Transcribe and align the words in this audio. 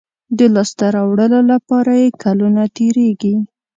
د 0.37 0.39
لاسته 0.55 0.85
راوړلو 0.95 1.39
لپاره 1.51 1.91
یې 2.01 2.09
کلونه 2.23 2.61
تېرېږي. 2.75 3.33